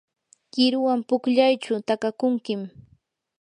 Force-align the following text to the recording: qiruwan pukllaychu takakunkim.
qiruwan 0.51 0.99
pukllaychu 1.09 1.73
takakunkim. 1.87 2.61